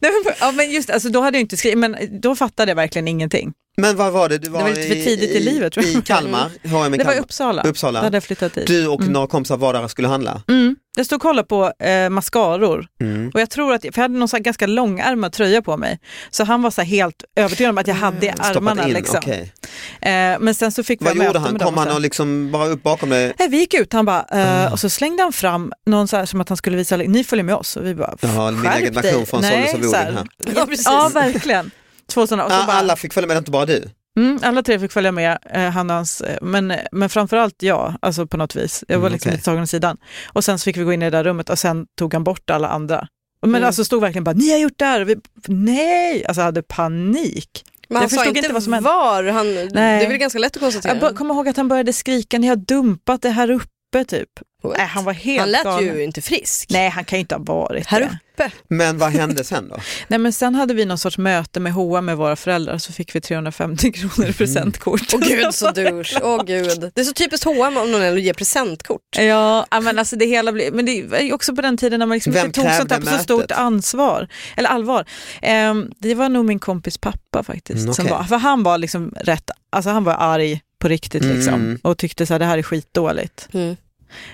[0.00, 2.76] Nej, men, ja, men just alltså, då hade jag inte skrivit, men då fattade jag
[2.76, 3.52] verkligen ingenting.
[3.76, 4.38] Men vad var det?
[4.38, 5.94] Du var, var lite för tidigt i livet, tror jag.
[5.94, 6.50] I Kalmar?
[6.64, 7.22] H&M i Det var i Kalmar.
[7.24, 7.62] Uppsala.
[7.62, 7.98] Uppsala.
[8.00, 8.66] Då hade jag flyttat dit.
[8.66, 10.42] Du och några kompisar var där och skulle handla?
[10.48, 10.76] Mm.
[10.96, 13.30] Jag stod och kollade på eh, mascaror Mm.
[13.34, 15.98] och jag tror att, för jag hade någon så här ganska långärmad tröja på mig,
[16.30, 18.88] så han var så här helt övertygad om att jag hade i armarna.
[18.88, 19.16] In, Liksom.
[19.18, 19.52] okej.
[20.00, 21.58] Eh, men sen så fick vi Vad möte gjorde med han?
[21.58, 23.32] Kom han och liksom bara upp bakom dig?
[23.38, 24.24] Nej, vi gick ut, han bara,
[24.64, 27.24] eh, och så slängde han fram någon så här som att han skulle visa, ni
[27.24, 27.76] följer med oss.
[27.76, 29.02] Och vi bara, Jaha, min skärp egen dig.
[29.02, 29.40] version från.
[29.40, 30.24] Odin här.
[30.54, 30.66] Ja.
[30.84, 31.70] Ja, verkligen.
[32.06, 32.44] Två sådana.
[32.44, 33.84] Och så Ah, bara, alla fick följa med, inte bara du?
[34.18, 37.94] Mm, alla tre fick följa med, eh, han och hans, eh, men, men framförallt jag,
[38.02, 38.84] alltså på något vis.
[38.88, 39.36] Jag var Mm, liksom okej.
[39.36, 39.96] lite tagen åt sidan.
[40.32, 42.24] Och sen så fick vi gå in i det där rummet och sen tog han
[42.24, 43.08] bort alla andra.
[43.42, 43.64] Men Mm.
[43.66, 45.00] alltså stod verkligen bara, ni har gjort det här!
[45.04, 45.16] Vi,
[45.48, 46.26] nej!
[46.26, 47.64] Alltså jag hade panik.
[47.88, 48.88] Men han Jag sa förstod inte inte vad som hände.
[48.88, 50.04] var, han, det Nej.
[50.04, 50.98] är väl ganska lätt att konstatera.
[51.00, 54.28] Jag kommer ihåg att han började skrika, ni har dumpat det här uppe typ.
[54.62, 55.84] Nej, han var helt han lät galen.
[55.96, 56.70] ju inte frisk.
[56.70, 58.06] Nej, han kan ju inte ha varit Här det.
[58.34, 58.50] uppe.
[58.68, 59.76] Men vad hände sen då?
[60.08, 63.14] Nej, men sen hade vi någon sorts möte med H&M med våra föräldrar så fick
[63.14, 65.02] vi 350 kronor i presentkort.
[65.14, 66.20] Åh gud så douche.
[66.22, 66.90] Åh gud.
[66.94, 69.00] Det är så typiskt H&M om någon ger presentkort.
[69.18, 72.06] Ja, ja, men alltså det hela blir, men det var också på den tiden när
[72.06, 75.04] man liksom Vem inte tog sånt där på så stort ansvar, eller allvar.
[75.42, 78.16] Ehm, det var nog min kompis pappa faktiskt, Mm, som okej.
[78.16, 81.78] var, för han var liksom rätt, alltså han var arg på riktigt liksom Mm.
[81.82, 83.48] och tyckte så här, det här är skitdåligt.
[83.52, 83.76] Mm.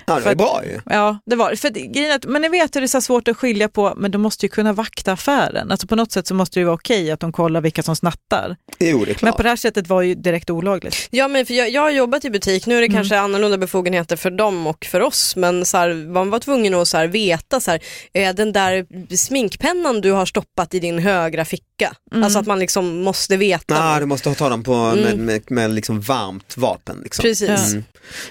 [0.05, 0.79] Ja, det var För ju att- bra ju.
[0.85, 1.55] Ja, det var.
[1.55, 4.21] För grejen men ni vet hur det är så svårt att skilja på, men de
[4.21, 5.71] måste ju kunna vakta affären.
[5.71, 7.95] Alltså på något sätt så måste det ju vara okej att de kollar vilka som
[7.95, 8.55] snattar.
[8.79, 9.37] Jo, det är Men klart.
[9.37, 11.07] på det här sättet var ju direkt olagligt.
[11.11, 12.95] Ja, men för jag, jag har jobbat i butik, nu är det Mm.
[12.97, 16.87] kanske annorlunda befogenheter för dem och för oss, men så här, man var tvungen att
[16.87, 17.79] så här, veta så här,
[18.13, 21.93] eh, den där sminkpennan du har stoppat i din högra ficka.
[22.11, 22.23] Mm.
[22.23, 23.75] Alltså att man liksom måste veta.
[23.75, 25.25] Ja, du måste ta dem på, med, Mm.
[25.25, 26.99] med, med liksom varmt vapen.
[27.03, 27.23] Liksom.
[27.23, 27.71] Precis.
[27.73, 27.83] Mm.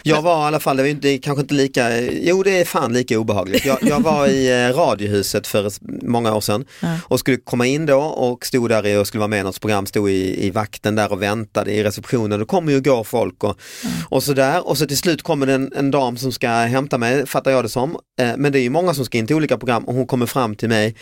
[0.03, 2.93] Jag var i alla fall, det var inte, kanske inte lika, jo det är fan
[2.93, 3.65] lika obehagligt.
[3.65, 5.73] Jag, jag var i eh, Radiohuset för
[6.07, 6.97] många år sedan Ja.
[7.05, 9.87] och skulle komma in då och stod där och skulle vara med i något program,
[9.87, 12.41] stod i, i vakten där och väntade i receptionen.
[12.41, 13.59] Då kommer ju och går folk och,
[14.09, 17.27] och sådär och så till slut kommer det en, en dam som ska hämta mig,
[17.27, 17.97] fattar jag det som.
[18.21, 20.27] Eh, men det är ju många som ska in till olika program och hon kommer
[20.27, 20.95] fram till mig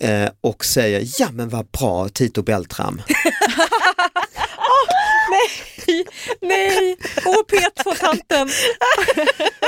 [0.00, 3.02] eh, och säger, ja men vad bra Tito Beltram.
[6.40, 8.48] Nej, åh P2-tanten.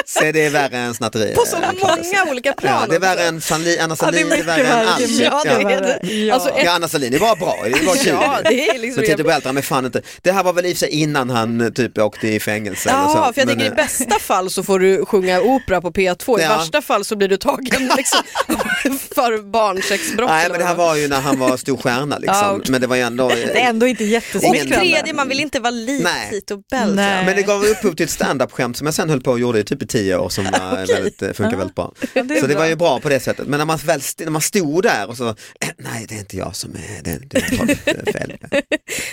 [0.06, 1.34] Så det är värre än snatteri.
[1.34, 2.78] På så många olika plan.
[2.80, 5.08] Ja, det är värre än Sanli, Anna Ja, det är Sahlin, är värre än allt.
[5.10, 6.12] Ja, det är det.
[6.14, 6.34] Ja.
[6.34, 8.12] Alltså, Ja, Anna Sahlin, det var bra, det var kul.
[8.22, 10.72] Ja, det är liksom Men Tito Beltram är fan inte, det här var väl i
[10.72, 13.16] och för sig innan han typ åkte i fängelse eller så.
[13.18, 15.90] Ja, för jag Men, tänker i eh, bästa fall så får du sjunga opera på
[15.90, 16.48] P2, i Ja.
[16.56, 18.20] värsta fall så blir du tagen liksom,
[19.14, 20.30] för barnsexbrott.
[20.30, 22.36] Nej men det här var ju när han var stor stjärna liksom.
[22.42, 22.70] Ja, okej.
[22.70, 24.76] Men det var ju ändå Det är ändå inte Och jättesmickrande.
[24.76, 26.30] tredje, man vill inte vara lik Nej.
[26.30, 26.62] Tito.
[26.72, 27.24] Nej.
[27.26, 29.64] men det gav upphov till ett stand-up-skämt som jag sen höll på och gjorde i
[29.64, 30.94] typ i tio år som var Okej.
[30.94, 31.92] väldigt, eh, funkar väldigt bra.
[32.14, 33.46] Ja, det är så det var ju bra på det sättet.
[33.48, 35.34] Men när man, väl när man stod där och så, eh,
[35.76, 38.32] nej det är inte jag som är, det, tagit eh, fel.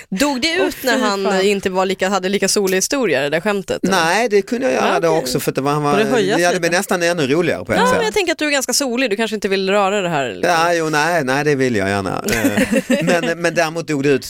[0.19, 3.83] Dog det ut när han inte var lika, hade lika solig historia, det där skämtet?
[3.83, 3.95] eller?
[3.95, 5.19] Nej det kunde jag göra Ja, då okej.
[5.19, 6.77] också för det var, han var, det ja, det blev lite?
[6.77, 7.95] nästan ännu roligare på ett Ja, sätt.
[7.95, 10.29] men jag tänker att du är ganska solig, du kanske inte vill röra det här.
[10.33, 10.49] Liksom.
[10.53, 12.23] Ja, jo, nej, nej, det vill jag gärna.
[12.31, 14.25] Eh, men, men däremot dog det ut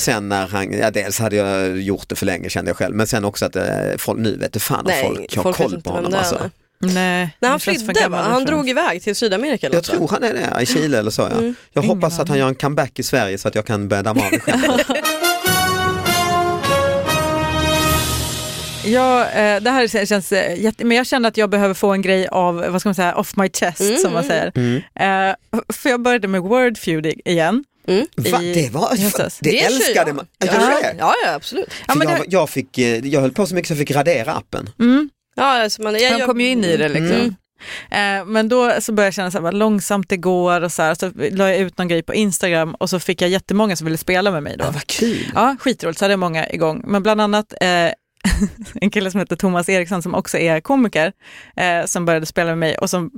[0.00, 3.06] sen när han, ja dels hade jag gjort det för länge kände jag själv, men
[3.06, 3.64] sen också att eh,
[3.98, 6.38] folk, nu vet du fan Nej, folk har folk koll på honom alltså.
[6.40, 6.50] nej.
[6.78, 8.22] Nej, När han flydde, va?
[8.22, 11.22] han drog iväg till Sydamerika eller Jag tror han är det, i Chile eller så
[11.22, 11.30] ja.
[11.30, 11.54] Mm.
[11.72, 14.02] Jag Ingen hoppas att han gör en comeback i Sverige så att jag kan börja
[14.02, 14.62] damma av mig själv.
[18.86, 20.84] Ja, eh, det här känns eh, jätte...
[20.84, 23.36] Men jag känner att jag behöver få en grej av, vad ska man säga, off
[23.36, 24.52] my chest Mm, som man säger.
[24.54, 24.80] Mm.
[25.72, 27.64] För jag började med Wordfeud igen.
[27.86, 28.06] Mm.
[28.16, 28.42] Va?
[28.42, 28.90] I Det var,
[29.40, 30.26] det, kör älskade man.
[30.38, 30.96] Ja, det?
[30.98, 31.68] ja, ja, absolut.
[31.88, 34.34] Ja, jag, det, jag, fick, eh, jag höll på så mycket så jag fick radera
[34.34, 34.70] appen.
[34.80, 37.16] mm, Ja, alltså man, jag, jag, kom ju in i det liksom.
[37.16, 37.34] Mm.
[37.90, 40.82] Eh, men då så började jag känna så här, vad långsamt det går och så
[40.82, 43.84] här, så la jag ut någon grej på Instagram och så fick jag jättemånga som
[43.84, 44.64] ville spela med mig då.
[44.64, 45.30] Ja, vad kul.
[45.34, 46.84] Ja, skitroligt, så hade jag många igång.
[46.86, 47.92] Men bland annat eh,
[48.74, 51.12] en kille som heter Thomas Eriksson som också är komiker,
[51.56, 53.10] eh, som började spela med mig och som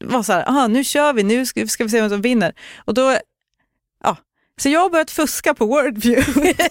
[0.00, 2.52] var så här, nu kör vi, nu ska, ska vi se vem som vinner.
[2.76, 3.16] Och då
[4.60, 6.54] Så jag har börjat fuska på Wordview.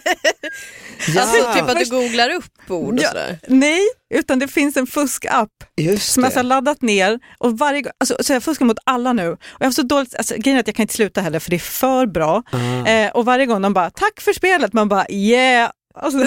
[1.18, 3.40] Alltså typ att du googlar upp ord och Ja, sådär.
[3.48, 3.80] nej,
[4.14, 5.50] utan det finns en fuskapp
[6.00, 9.30] som jag har laddat ner och varje alltså, så jag fuskar mot alla nu.
[9.32, 11.50] Och jag har så dåligt, alltså, grejen är att jag kan inte sluta heller för
[11.50, 12.44] det är för bra.
[12.52, 12.88] Ah.
[12.90, 15.72] Eh, och varje gång de bara, tack för spelet, man bara yeah.
[15.96, 16.20] Alltså,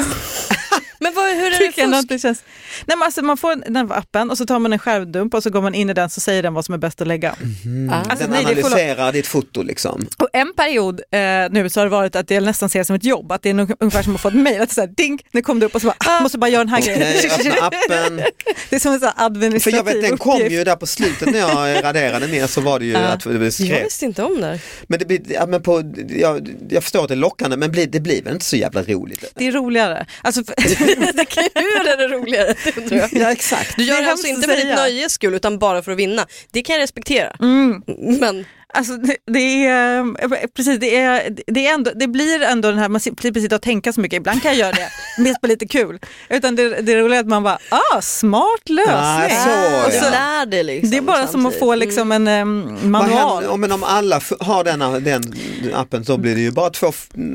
[1.01, 2.09] Men vad, hur är det tycker jag ändå fusk?
[2.09, 2.43] det känns...
[2.87, 5.51] Nej, men alltså, man får den appen och så tar man en skärmdump och så
[5.51, 7.31] går man in i den så säger den vad som är bäst att lägga.
[7.31, 7.49] Alltså,
[8.19, 10.07] Den nej, det av- analyserar ditt foto liksom.
[10.19, 11.19] Och en period eh,
[11.51, 13.55] nu så har det varit att det nästan ser som ett jobb, att det är
[13.81, 15.67] ungefär som att få ett mejl, att det är så här, ding, nu kom det
[15.67, 17.53] upp och så bara, ah, måste bara göra den här Okej, grejen.
[17.53, 18.17] öppna appen.
[18.71, 20.53] Det är som en sån här För administrativ jag vet den kom uppgift.
[20.53, 22.99] ju där på slutet när jag raderade ner så var det ju Ja.
[22.99, 23.85] att det Jag skrev.
[23.85, 24.61] visste inte om det.
[24.87, 28.01] Men, det blir, ja, men på, jag, jag förstår att det är lockande men det
[28.01, 29.25] blir väl inte så jävla roligt?
[29.35, 30.07] Det är roligare.
[30.23, 30.55] Alltså, för,
[30.87, 32.55] Hur är det roligare?
[32.77, 33.09] Undrar jag.
[33.13, 33.77] Ja exakt.
[33.77, 36.27] Du gör det alltså inte för ditt nöjes skull utan bara för att vinna.
[36.51, 37.37] Det kan jag respektera.
[38.21, 42.71] Men Alltså det, det är, eh, precis, det, är, det, är ändå, det blir ändå
[42.71, 45.41] den här, man slipper sitta och tänka så mycket, ibland kan jag göra det, mest
[45.41, 45.99] på lite kul.
[46.29, 48.97] Utan det, det roliga är att man bara, ah, smart lösning.
[48.97, 50.11] Ah, så, och så ja.
[50.11, 50.91] lär dig liksom.
[50.91, 51.89] det är bara som att få samtidigt.
[51.89, 53.35] liksom en um, Vad manual.
[53.35, 55.23] händer, om, men om alla har den, den
[55.75, 56.93] appen så blir det ju bara två,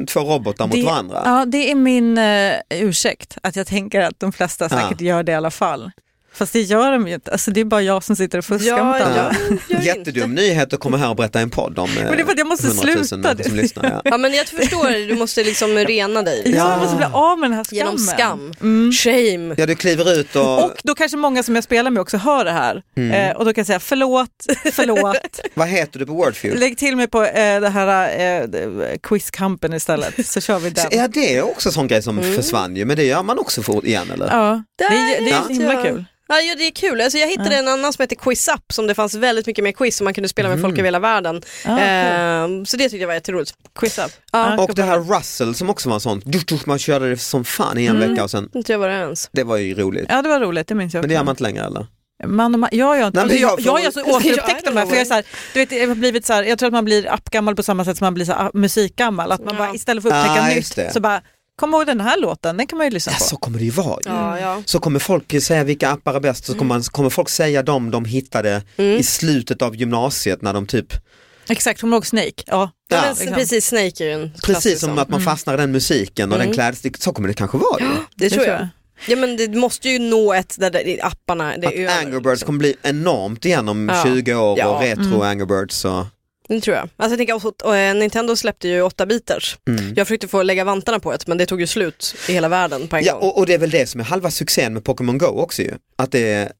[0.07, 1.21] två robotar mot det, varandra.
[1.25, 4.81] Ja, det är min uh, ursäkt, att jag tänker att de flesta Ja.
[4.81, 5.91] säkert gör det i alla fall.
[6.33, 8.77] Fast det gör de ju inte, alltså, det är bara jag som sitter och fuskar
[8.77, 9.35] Ja, mot alla.
[9.67, 9.81] ja.
[9.81, 12.31] Jättedum nyhet att komma här och berätta en podd om eh, Men det är för
[12.31, 13.43] att jag måste 100 000 sluta.
[13.43, 13.83] som lyssnar.
[13.83, 14.01] Ja.
[14.11, 16.41] Ja men jag förstår, du måste liksom rena dig.
[16.45, 16.69] Ja, Ja.
[16.71, 17.77] jag måste bli av med den här skammen.
[17.85, 18.53] Genom skam.
[18.61, 18.91] Mm.
[18.91, 19.55] Shame.
[19.57, 22.45] ja, du kliver ut och, Och då kanske många som jag spelar med också hör
[22.45, 22.81] det här.
[22.97, 23.11] Mm.
[23.11, 24.29] Eh, och då kan jag säga förlåt,
[24.73, 25.39] förlåt.
[25.53, 26.59] vad heter du på Wordfeud?
[26.59, 28.09] Lägg till mig på eh, det här
[28.43, 30.85] eh, Quiz Company istället så kör vi den.
[30.91, 32.35] Ja det är också en sån grej som Mm.
[32.35, 34.27] försvann ju, men det gör man också för, igen eller?
[34.27, 36.05] Ja, det, är- det är himla kul.
[36.35, 37.01] Ja, ja det är kul.
[37.01, 39.97] Alltså, jag hittade en annan som heter QuizUp som det fanns väldigt mycket mer quiz
[39.97, 41.41] som man kunde spela med folk över hela världen.
[41.65, 41.77] Ah, cool.
[41.81, 43.53] Ehm, så det tyckte jag var jätteroligt.
[43.79, 44.11] Quiz up.
[44.31, 44.63] Ja.
[44.63, 46.21] Och det här Russell som också var en sån,
[46.65, 48.09] man körde det som fan i en Mm.
[48.09, 49.29] vecka och sen, Inte jag var det ens.
[49.31, 50.05] det var ju roligt.
[50.09, 51.25] Ja det var roligt, det minns jag Men det gör också.
[51.25, 51.85] man inte längre eller?
[52.27, 54.77] Man man, jag, jag, Nej, alltså, jag, jag jag, jag har så återupptäckt Ja, de
[54.77, 56.67] här, för jag, är så här, du vet, jag, har blivit så här, jag tror
[56.67, 59.31] att man blir appgammal på samma sätt som man blir så här, ah, musikgammal.
[59.31, 59.65] Att man Ja.
[59.65, 60.47] bara, istället för att upptäcka Ah,
[60.85, 61.21] nytt så bara,
[61.61, 63.23] kom ihåg den här låten, den kan man ju lyssna Ja, på.
[63.23, 64.09] så kommer det ju vara ju.
[64.11, 64.63] Ja, ja.
[64.65, 67.91] Så kommer folk säga vilka appar är bäst, så kommer, man, kommer folk säga dem
[67.91, 70.93] de hittade i slutet av gymnasiet när de typ,
[71.49, 72.31] Exakt, kommer du ihåg Snake?
[72.31, 72.43] Ja.
[72.47, 72.69] Ja.
[72.89, 73.33] Ja, men, Liksom.
[73.35, 76.53] Precis, Snake är ju en precis som att man fastnar i den musiken och den
[76.53, 77.87] klädstilen, så kommer det kanske vara ju.
[78.15, 78.67] Det tror jag.
[79.07, 82.45] Ja men det måste ju nå ett där det, apparna, det Att Angry Birds liksom.
[82.45, 84.03] kommer bli enormt igen om Ja.
[84.05, 84.67] 20 år Ja.
[84.67, 85.21] och retro Mm.
[85.21, 86.05] Angry Birds och
[86.55, 86.89] Det tror jag.
[86.97, 89.57] Alltså jag tänker, eh, Nintendo släppte ju 8-bitars.
[89.67, 89.93] Mm.
[89.95, 92.87] Jag försökte få lägga vantarna på det men det tog ju slut i hela världen
[92.87, 93.21] på en Ja, gång.
[93.21, 95.71] och, och det är väl det som är halva succén med Pokémon Go också ju.
[95.97, 96.51] Att det är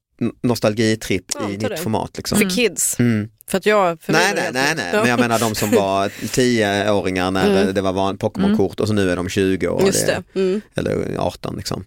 [0.44, 1.78] nostalgitripp Ja, i nytt det.
[1.78, 2.38] format liksom.
[2.38, 3.00] För kids.
[3.00, 3.30] Mm.
[3.52, 4.02] För att jag...
[4.02, 5.00] För Nej, nej, nej, nej, Ja.
[5.00, 7.74] men jag menar de som var 10-åringar när Mm.
[7.74, 9.84] det var van Pokémon-kort och så nu är de 20 år.
[9.86, 10.24] Just det.
[10.36, 10.62] Mm.
[10.76, 11.86] Eller 18 liksom.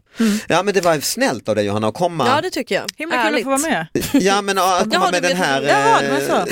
[0.48, 2.26] Ja men det var snällt av dig Johanna att komma.
[2.28, 2.84] Ja det tycker jag.
[2.96, 3.86] Himla kul att få vara med.
[4.12, 6.46] Ja men att komma Jaha, med den här Jaha,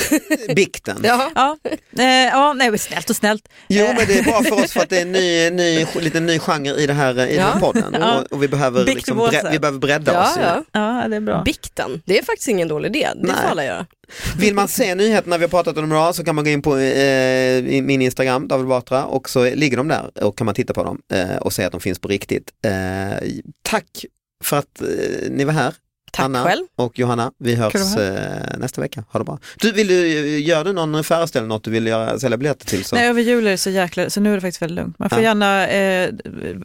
[0.48, 1.00] eh, bikten.
[1.04, 1.30] Ja.
[1.34, 1.56] Ja,
[1.98, 3.48] eh, ja nej, snällt och snällt.
[3.68, 6.20] Jo men det är bra för oss för att det är en ny, ny, lite
[6.20, 7.60] ny genre i, det här, i den här Ja.
[7.60, 8.18] podden Ja.
[8.18, 10.34] och, och vi, behöver Bikt liksom, bre- vi behöver bredda oss.
[10.36, 10.80] Ja, ju.
[10.80, 11.02] ja.
[11.02, 11.42] Ja, det är bra.
[11.44, 13.08] Bikten, det är faktiskt ingen dålig idé.
[13.14, 13.36] Det Nej.
[13.42, 13.86] får alla göra.
[14.38, 16.76] Vill man se nyheterna vi har pratat om idag så kan man gå in på
[16.78, 20.84] eh, min Instagram, David Batra, och så ligger de där och kan man titta på
[20.84, 22.50] dem eh, och se att de finns på riktigt.
[22.64, 23.28] Eh,
[23.62, 24.04] tack
[24.44, 25.74] för att eh, ni var här.
[26.12, 26.64] Tack Anna själv.
[26.76, 29.04] och Johanna, vi hörs eh, nästa vecka.
[29.12, 29.38] Ha det bra.
[29.58, 32.84] Du, vill du, gör du någon föreställning, något du vill göra, sälja biljetter till?
[32.84, 32.96] Så.
[32.96, 34.98] Nej, över jul är det så jäkla, så nu är det faktiskt väldigt lugnt.
[34.98, 35.24] Man får Ja.
[35.24, 36.10] gärna eh,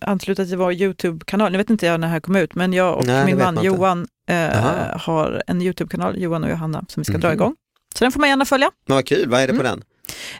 [0.01, 1.51] ansluta till vår YouTube-kanal.
[1.51, 3.63] Nu vet inte jag när det här kom ut, men jag och Nej, min man.
[3.63, 7.35] Johan eh, har en YouTube-kanal, Johan och Johanna, som vi ska dra Mhm.
[7.35, 7.55] igång.
[7.95, 8.71] Så den får man gärna följa.
[8.87, 9.83] Men vad kul, vad är det på den?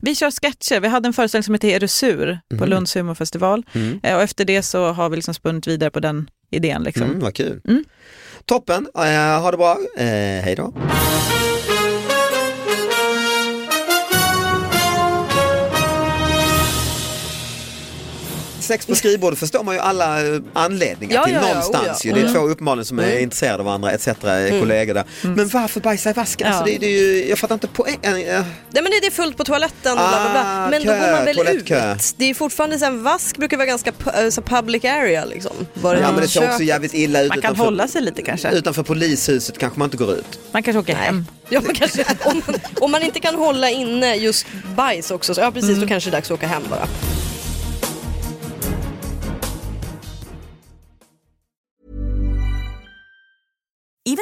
[0.02, 0.80] Vi kör sketcher.
[0.80, 2.39] Vi hade en föreställning som heter Är du sur?
[2.50, 2.69] på Mhm.
[2.69, 3.65] Lunds humorfestival.
[3.73, 4.00] Mm.
[4.04, 6.84] Eh, och efter det så har vi liksom spunnit vidare på den idén.
[6.84, 7.04] Liksom.
[7.04, 7.62] Mm, vad kul.
[7.67, 7.84] Mm.
[8.45, 10.06] Toppen, eh, ha det bra, eh,
[10.43, 10.73] hej då.
[18.67, 21.84] Sex på skrivbordet förstår man ju alla eh, anledningar Ja, till ja, ja, någonstans.
[21.86, 21.95] oh ja.
[22.03, 22.12] ju.
[22.13, 22.34] Det är Mm.
[22.34, 24.08] två uppenbarligen som är intresserade av varandra etc.
[24.60, 25.03] kollegor där.
[25.21, 26.47] Men varför bajsa i vasken?
[26.47, 26.53] Ja.
[26.53, 27.97] Alltså, det, det är ju, jag fattar inte poängen.
[28.03, 30.67] Eh, Nej men det är fullt på toaletten, bla, bla, Ah, bla.
[30.69, 31.93] men kö, då går man väl toalettkö.
[31.93, 32.13] ut.
[32.17, 35.51] Det är fortfarande så här, vask brukar vara ganska eh, så public area liksom.
[35.73, 38.21] Bara Ja men det ser också jävligt illa ut Man kan utanför, hålla sig lite
[38.21, 38.49] kanske.
[38.51, 40.39] utanför polishuset kanske man inte går ut.
[40.51, 41.25] Man kanske åker hem.
[41.49, 42.41] Ja, man kanske, om,
[42.82, 45.82] om man inte kan hålla inne just bajs också, så, ja precis, Mm.
[45.82, 46.88] då kanske det är dags att åka hem bara.